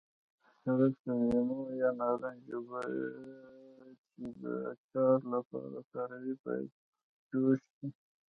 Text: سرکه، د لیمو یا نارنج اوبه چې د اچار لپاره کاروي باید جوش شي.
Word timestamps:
سرکه، 0.61 1.11
د 1.19 1.21
لیمو 1.29 1.61
یا 1.81 1.89
نارنج 1.99 2.45
اوبه 2.55 2.81
چې 4.09 4.25
د 4.41 4.43
اچار 4.71 5.19
لپاره 5.33 5.79
کاروي 5.91 6.33
باید 6.43 6.69
جوش 7.29 7.61
شي. 7.75 7.87